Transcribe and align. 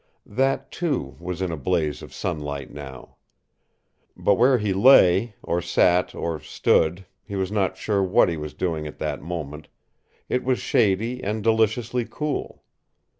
That, 0.25 0.71
too, 0.71 1.15
was 1.19 1.43
in 1.43 1.51
a 1.51 1.57
blaze 1.57 2.01
of 2.01 2.11
sunlight 2.11 2.71
now. 2.73 3.17
But 4.17 4.33
where 4.33 4.57
he 4.57 4.73
lay, 4.73 5.35
or 5.43 5.61
sat, 5.61 6.15
or 6.15 6.39
stood 6.39 7.05
he 7.23 7.35
was 7.35 7.51
not 7.51 7.77
sure 7.77 8.01
what 8.01 8.27
he 8.27 8.35
was 8.35 8.55
doing 8.55 8.87
at 8.87 8.97
that 8.97 9.21
moment 9.21 9.67
it 10.27 10.43
was 10.43 10.57
shady 10.57 11.21
and 11.23 11.43
deliciously 11.43 12.07
cool. 12.09 12.63